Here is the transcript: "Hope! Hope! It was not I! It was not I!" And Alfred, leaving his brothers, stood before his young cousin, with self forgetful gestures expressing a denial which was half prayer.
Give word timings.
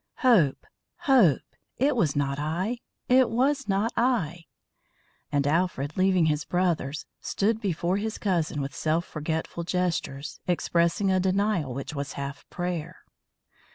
"Hope! 0.25 0.65
Hope! 1.01 1.43
It 1.77 1.95
was 1.95 2.15
not 2.15 2.39
I! 2.39 2.79
It 3.07 3.29
was 3.29 3.69
not 3.69 3.93
I!" 3.95 4.45
And 5.31 5.45
Alfred, 5.45 5.95
leaving 5.95 6.25
his 6.25 6.43
brothers, 6.43 7.05
stood 7.19 7.61
before 7.61 7.97
his 7.97 8.15
young 8.15 8.21
cousin, 8.33 8.61
with 8.63 8.73
self 8.75 9.05
forgetful 9.05 9.63
gestures 9.65 10.39
expressing 10.47 11.11
a 11.11 11.19
denial 11.19 11.75
which 11.75 11.93
was 11.93 12.13
half 12.13 12.49
prayer. 12.49 13.03